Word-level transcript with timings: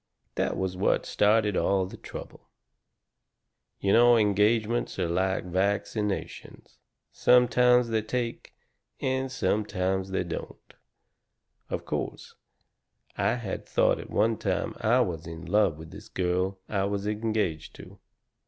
That 0.33 0.57
was 0.57 0.75
what 0.75 1.05
started 1.05 1.55
all 1.55 1.85
the 1.85 1.95
trouble. 1.95 2.49
"You 3.79 3.93
know 3.93 4.17
engagements 4.17 4.97
are 4.97 5.07
like 5.07 5.45
vaccination 5.45 6.63
sometimes 7.11 7.89
they 7.89 8.01
take, 8.01 8.55
and 8.99 9.31
sometimes 9.31 10.09
they 10.09 10.23
don't. 10.23 10.73
Of 11.69 11.85
course, 11.85 12.33
I 13.15 13.35
had 13.35 13.67
thought 13.69 13.99
at 13.99 14.09
one 14.09 14.37
time 14.37 14.73
I 14.81 15.01
was 15.01 15.27
in 15.27 15.45
love 15.45 15.77
with 15.77 15.91
this 15.91 16.09
girl 16.09 16.57
I 16.67 16.85
was 16.85 17.05
engaged 17.05 17.75
to. 17.75 17.99